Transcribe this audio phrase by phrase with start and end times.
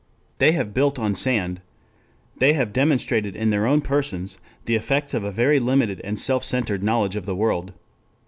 [0.39, 1.61] They have built on sand.
[2.39, 6.43] They have demonstrated in their own persons the effects of a very limited and self
[6.43, 7.71] centered knowledge of the world.